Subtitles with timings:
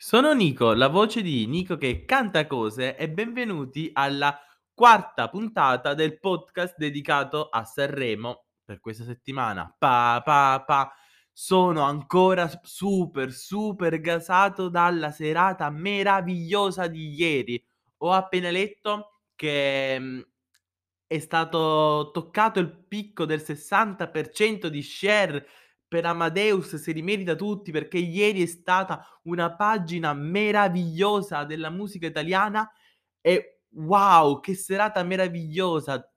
[0.00, 4.40] Sono Nico, la voce di Nico che canta cose e benvenuti alla
[4.72, 9.74] quarta puntata del podcast dedicato a Sanremo per questa settimana.
[9.76, 10.92] Pa, pa, pa.
[11.32, 17.60] Sono ancora super, super gasato dalla serata meravigliosa di ieri.
[17.98, 20.20] Ho appena letto che mm,
[21.08, 25.44] è stato toccato il picco del 60% di share
[25.88, 32.06] per Amadeus, se li merita tutti perché ieri è stata una pagina meravigliosa della musica
[32.06, 32.70] italiana
[33.20, 36.10] e wow, che serata meravigliosa!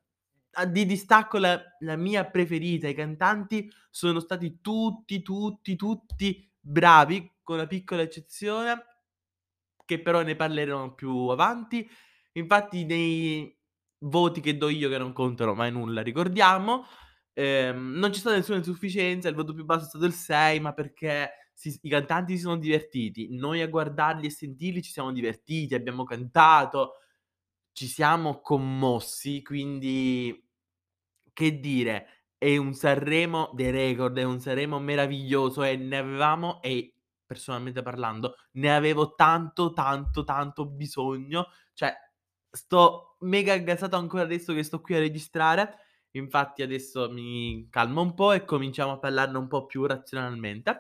[0.55, 7.31] A di distacco la la mia preferita, i cantanti sono stati tutti, tutti, tutti bravi,
[7.41, 8.85] con una piccola eccezione
[9.85, 11.89] che però ne parleremo più avanti.
[12.33, 13.55] Infatti nei
[13.99, 16.85] voti che do io, che non contano mai nulla, ricordiamo,
[17.33, 20.73] ehm, non c'è stata nessuna insufficienza, il voto più basso è stato il 6, ma
[20.73, 23.27] perché si i cantanti si sono divertiti.
[23.37, 26.95] Noi a guardarli e sentirli ci siamo divertiti, abbiamo cantato,
[27.73, 30.43] ci siamo commossi, quindi
[31.33, 32.07] che dire,
[32.37, 36.95] è un Sanremo dei record, è un Sanremo meraviglioso e ne avevamo e
[37.25, 41.47] personalmente parlando, ne avevo tanto, tanto, tanto bisogno.
[41.73, 41.93] Cioè,
[42.49, 45.77] sto mega gasato ancora adesso che sto qui a registrare.
[46.11, 50.79] Infatti adesso mi calmo un po' e cominciamo a parlarne un po' più razionalmente.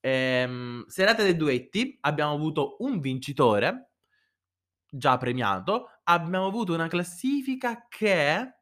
[0.00, 3.90] Ehm, serata dei duetti, abbiamo avuto un vincitore,
[4.90, 8.52] già premiato, abbiamo avuto una classifica che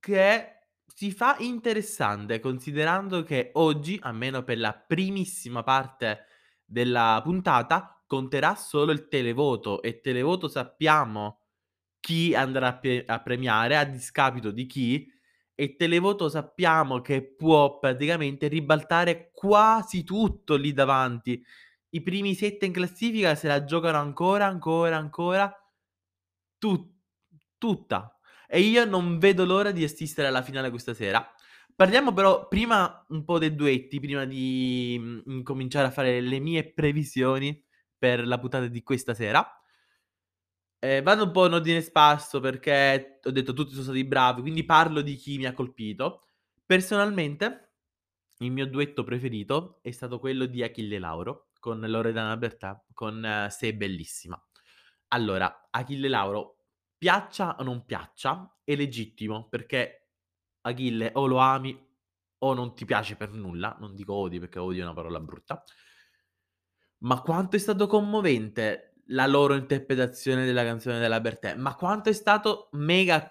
[0.00, 0.52] che
[0.86, 6.24] si fa interessante, considerando che oggi, almeno per la primissima parte
[6.64, 11.37] della puntata, conterà solo il televoto e televoto sappiamo
[12.08, 15.06] chi andrà a pe a premiare a discapito di chi,
[15.54, 21.44] e televoto sappiamo che può praticamente ribaltare quasi tutto lì davanti.
[21.90, 25.54] I primi 7 in classifica se la giocano ancora, ancora, ancora
[26.56, 26.96] tu
[27.58, 28.18] tutta.
[28.46, 31.30] E io non vedo l'ora di assistere alla finale questa sera.
[31.76, 36.72] Parliamo però prima un po' dei duetti, prima di, mhmm, incominciare a fare le mie
[36.72, 37.62] previsioni
[37.98, 39.46] per la puntata di questa sera.
[40.80, 44.64] Ehm, vado un po' in ordine sparso perché ho detto tutti sono stati bravi, quindi
[44.64, 46.22] parlo di chi mi ha colpito.
[46.64, 47.72] Personalmente,
[48.38, 53.48] il mio duetto preferito è stato quello di Achille Lauro con Loredana Bertà, con eh,
[53.50, 54.40] "Sei bellissima".
[55.08, 56.64] Allora, Achille Lauro,
[56.96, 60.10] piaccia o non piaccia, è legittimo perché
[60.62, 61.76] Achille o lo ami
[62.40, 65.62] o non ti piace per nulla, non dico odi perché odio è una parola brutta.
[67.00, 72.12] Ma quanto è stato commovente la loro interpretazione della canzone della Bertè, ma quanto è
[72.12, 73.30] stato mega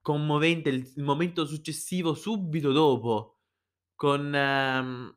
[0.00, 3.40] commovente il il momento successivo subito dopo
[3.96, 5.16] con ehm,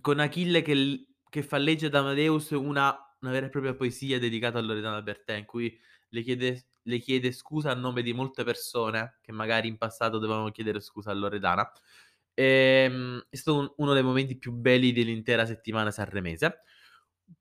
[0.00, 4.58] con Achille che che fa leggere ad Amadeus una una vera e propria poesia dedicata
[4.58, 5.78] a Loredana Bertè, in cui
[6.08, 10.50] le chiede le chiede scusa a nome di molte persone che magari in passato dovevano
[10.50, 11.70] chiedere scusa a Loredana.
[12.34, 16.62] Ehm, è stato un uno dei momenti più belli dell'intera settimana sanremese.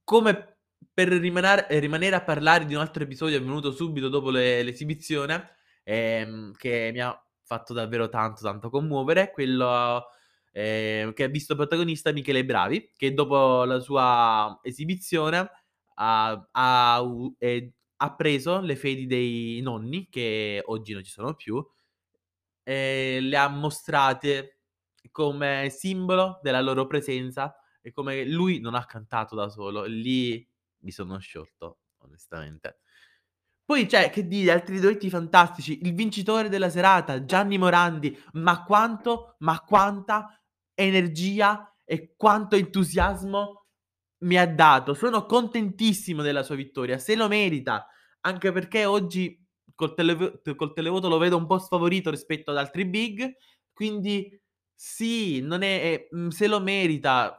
[0.03, 0.59] Come
[0.93, 5.55] per rimanare ehm, rimanere a parlare di un altro episodio avvenuto subito dopo le l'esibizione,
[5.83, 10.05] ehm, che mi ha fatto davvero tanto, tanto commuovere, quello,
[10.51, 15.49] ehm, che ha visto protagonista Michele Bravi, che dopo la sua esibizione
[15.95, 21.35] ha ha u ehm, ha preso le fedi dei nonni, che oggi non ci sono
[21.35, 21.63] più,
[22.63, 24.59] e le ha mostrate
[25.11, 29.83] come simbolo della loro presenza e come lui non ha cantato da solo.
[29.85, 30.47] Lì
[30.81, 32.79] mi sono sciolto, onestamente.
[33.63, 35.79] Poi, cioè, che dire, altri duetti fantastici.
[35.83, 40.41] Il vincitore della serata, Gianni Morandi, ma quanto ma quanta
[40.73, 43.65] energia e quanto entusiasmo
[44.23, 44.93] mi ha dato.
[44.93, 47.87] Sono contentissimo della sua vittoria, se lo merita,
[48.21, 49.39] anche perché oggi
[49.73, 53.35] col telev col televoto lo vedo un po' sfavorito rispetto ad altri big,
[53.73, 54.39] quindi
[54.75, 57.37] sì, è se lo merita.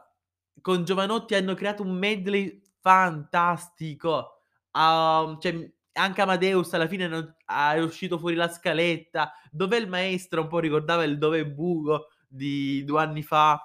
[0.61, 4.43] Con Giovanotti hanno creato un medley fantastico.
[4.71, 9.31] Ha cioè, anche Amadeus alla fine non è uscito fuori la scaletta.
[9.51, 13.59] "Dov'è il maestro?" Un po' ricordava il "Dov'è Bugo" di 2 anni fa.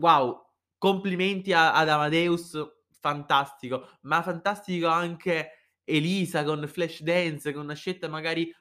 [0.00, 0.40] Wow,
[0.78, 2.56] complimenti a ad Amadeus,
[3.00, 5.50] fantastico, ma fantastico anche
[5.84, 8.52] Elisa con Flashdance, con una scelta magari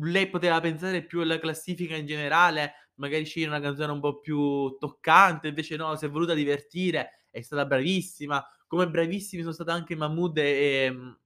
[0.00, 4.76] lei poteva pensare più alla classifica in generale, magari scegliere una canzone un po' più
[4.78, 8.42] toccante, invece no, si è voluta divertire, è stata bravissima.
[8.66, 11.16] Come bravissimi sono state anche Mahmood e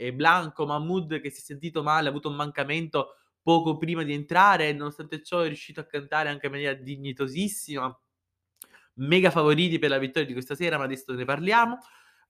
[0.00, 0.64] e Blanco.
[0.66, 4.72] Mahmood che si è sentito male, ha avuto un mancamento poco prima di entrare e
[4.72, 7.94] nonostante ciò è riuscito a cantare anche in maniera dignitosissima.
[8.94, 11.78] mega favoriti per la vittoria di questa sera, ma adesso ne parliamo.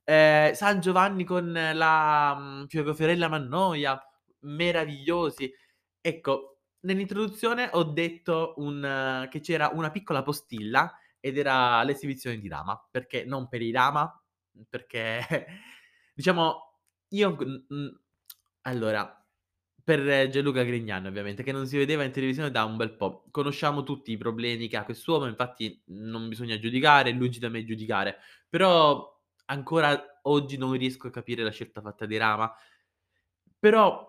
[0.05, 2.35] Ehm, San Giovanni con la,
[2.69, 4.01] mhmm, Fiorella Mannoia,
[4.41, 5.53] meravigliosi.
[6.01, 12.83] Ecco, nell'introduzione ho detto un che c'era una piccola postilla ed era l'esibizione di Rama,
[12.91, 14.20] perché non per i Rama,
[14.69, 15.25] perché
[16.15, 16.79] diciamo
[17.11, 18.01] io mhmm, mhmm,
[18.63, 19.15] allora
[19.83, 23.25] per Gianluca Grignani ovviamente, che non si vedeva in televisione da un bel po'.
[23.31, 28.19] Conosciamo tutti i problemi che ha quest'uomo, infatti non bisogna giudicare, lungi da me giudicare,
[28.49, 32.53] però ancora oggi non riesco a capire la scelta fatta di Rama.
[33.59, 34.09] Però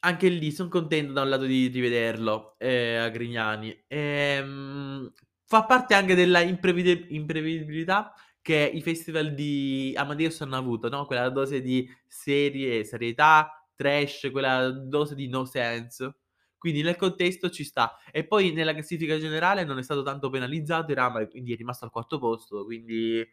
[0.00, 3.84] anche lì son contento da un lato di rivederlo, ehm, a Grignani.
[3.88, 5.12] Ehm,
[5.44, 11.28] fa parte anche della imprevide imprevedibilità che i festival di Amadeus hanno avuto, no, quella
[11.30, 16.16] dose di serie serietà, trash, quella dose di no sense.
[16.58, 17.96] Quindi nel contesto ci sta.
[18.12, 21.90] E poi nella classifica generale non è stato tanto penalizzato Rama quindi è rimasto al
[21.90, 23.26] quarto posto, quindi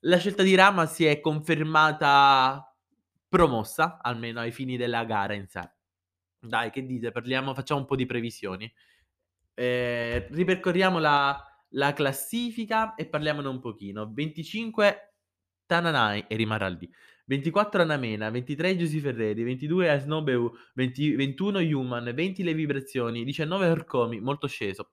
[0.00, 2.74] la scelta di Rama si è confermata
[3.28, 5.68] promossa, almeno ai fini della gara in sé.
[6.40, 7.10] Dai, che dite?
[7.12, 8.72] Parliamo facciamo un po' di previsioni.
[9.54, 14.10] Ehm, ripercorriamo la la classifica e parliamone un pochino.
[14.12, 15.14] 25
[15.66, 16.90] Tananai e rimarrà lì.
[17.26, 24.20] 24 Anamena, 23 Giusy Ferreri, 22 Asnobeu, 20 21 Human, 20 Le Vibrazioni, 19 Orcomi,
[24.20, 24.92] molto sceso.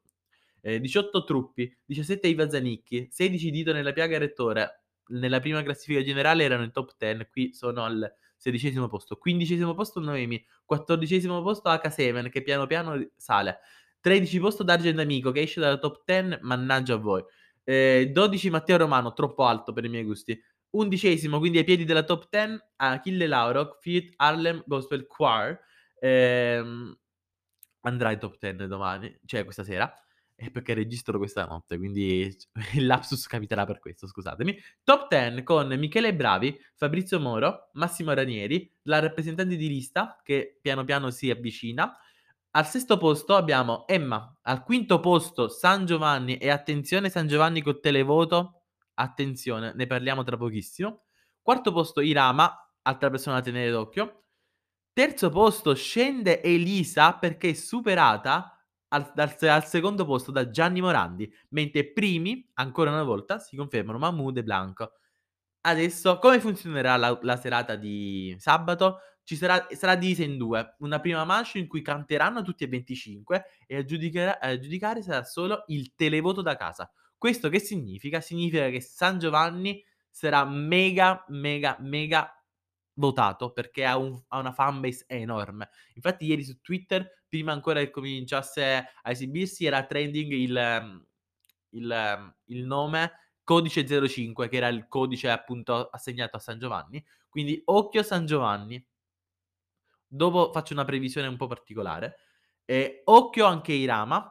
[0.62, 4.83] Ehm, 18 Truppi, 17 Iva Zanicchi, 16 Dito nella piaga Rettore.
[5.07, 9.18] Nella prima classifica generale erano in top 10, qui sono al sedicesimo posto.
[9.18, 13.60] Quindicesimo posto Noemi, quattordicesimo posto H7 che piano piano sale.
[14.06, 17.24] 13 posto Dargen Amico che esce dalla top 10, mannaggia a voi.
[17.63, 20.40] Ehm, 12 Matteo Romano, troppo alto per i miei gusti.
[20.69, 24.13] Undicesimo, quindi ai piedi della top 10, Achille Lauro, feat.
[24.18, 25.60] Harlem Gospel Choir.
[25.98, 26.96] Ehm,
[27.81, 29.92] andrà in top 10 domani, cioè questa sera.
[30.36, 32.31] Eh, perché registro questa notte, quindi
[32.75, 34.56] il lapsus capiterà per questo, scusatemi.
[34.84, 40.84] Top 10 con Michele Bravi, Fabrizio Moro, Massimo Ranieri, la rappresentante di lista che piano
[40.84, 41.92] piano si avvicina.
[42.56, 47.81] Al sesto posto abbiamo Emma, al quinto posto San Giovanni e attenzione San Giovanni col
[47.81, 48.62] televoto,
[48.94, 51.04] attenzione, ne parliamo tra pochissimo.
[51.42, 52.50] Quarto posto Irama,
[52.84, 54.24] altra persona da tenere d'occhio.
[54.94, 58.57] Terzo posto scende Elisa perché è superata
[58.90, 63.98] al dal al secondo posto da Gianni Morandi, mentre primi, ancora una volta, si confermano
[63.98, 64.94] Mahmood e Blanco.
[65.62, 69.00] Adesso come funzionerà la la serata di sabato?
[69.25, 73.45] Ci sarà sarà divisa in 2, una prima manche in cui canteranno tutti e 25
[73.66, 76.92] e a giudicherà a giudicare sarà solo il televoto da casa.
[77.18, 78.22] Questo che significa?
[78.22, 82.31] Significa che San Giovanni sarà mega, mega, mega
[82.94, 85.69] votato perché ha un ha una fanbase enorme.
[85.95, 88.63] Infatti ieri su Twitter, prima ancora che cominciasse
[89.01, 91.04] a esibirsi, era trending il
[91.71, 93.12] il il nome
[93.44, 97.04] Codice 05 che era il codice appunto assegnato a San Giovanni.
[97.30, 98.83] Quindi occhio San Giovanni.
[100.07, 102.18] Dopo faccio una previsione un po' particolare.
[102.66, 104.30] E occhio anche Irama,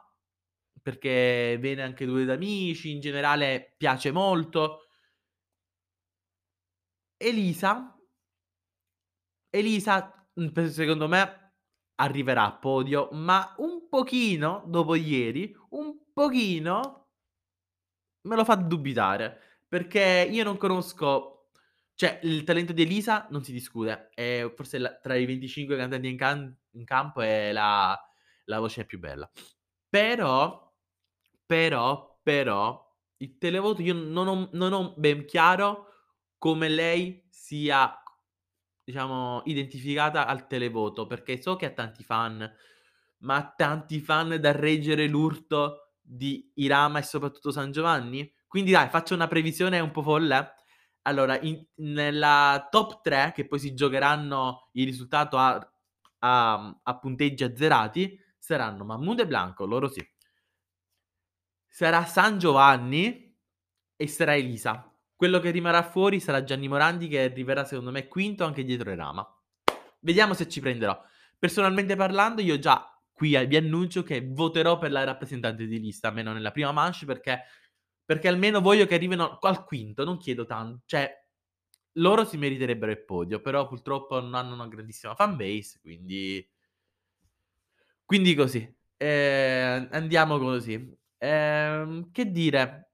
[0.81, 4.79] perché viene anche Due d'Amici, in generale piace molto.
[7.21, 7.95] Elisa
[9.53, 11.53] Elisa, mhmm, secondo me
[11.95, 17.05] arriverà a podio, ma un pochino, dopo ieri, un pochino
[18.25, 21.34] me lo fa dubitare, perché io non conosco
[21.95, 26.09] cioè il talento di Elisa non si discute, è forse la tra i 25 cantanti
[26.09, 27.99] in can in campo è la
[28.45, 29.29] la voce più bella.
[29.89, 30.73] Però,
[31.45, 35.87] però, però, il televoto io non ho non ho ben chiaro
[36.37, 37.99] come lei sia
[38.85, 42.47] Diciamo, identificata al televoto, perché so che ha tanti fan,
[43.21, 48.31] ma ha tanti fan da reggere l'urto di Irama e soprattutto San Giovanni?
[48.47, 50.53] Quindi dai, faccio una previsione un po' folle.
[51.07, 55.59] Allora, in nella top 3, che poi si giocheranno il risultato a
[56.19, 60.05] a a punteggi azzerati, saranno Mahmood e Blanco, loro sì.
[61.67, 63.35] Sarà San Giovanni
[63.95, 64.91] e sarà Elisa.
[65.15, 69.25] Quello che rimarrà fuori sarà Gianni Morandi che arriverà secondo me quinto anche dietro Erama.
[69.99, 70.99] Vediamo se ci prenderò.
[71.37, 76.33] Personalmente parlando io già qui vi annuncio che voterò per la rappresentante di lista, almeno
[76.33, 77.43] nella prima manche perché
[78.05, 81.11] perché almeno voglio che arrivino al quinto, non chiedo tan cioè
[81.99, 86.45] loro si meriterebbero il podio, però purtroppo non hanno una grandissima fanbase, quindi
[88.05, 88.71] quindi così.
[88.97, 90.95] Ehm, andiamo così.
[91.17, 92.91] Ehm, che dire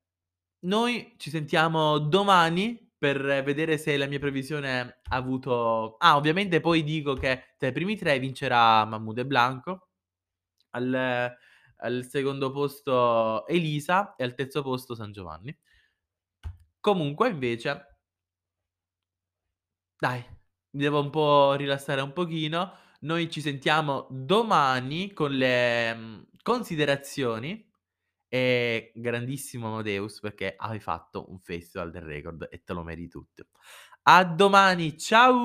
[0.62, 6.84] noi ci sentiamo domani per vedere se la mia previsione ha avuto ah, ovviamente poi
[6.84, 9.90] dico che tra i primi 3 vincerà Mahmood e Blanco.
[10.72, 11.36] Al
[11.82, 15.56] al secondo posto Elisa e al terzo posto San Giovanni.
[16.80, 17.98] Comunque invece
[19.98, 20.24] dai,
[20.72, 22.74] mi devo un po' rilassare un pochino.
[23.02, 27.70] Noi ci sentiamo domani con le, mhmm, considerazioni
[28.28, 33.48] e grandissimo Amadeus perché hai fatto un festival del record e te lo meriti tutto.
[34.04, 35.40] A domani, ciao!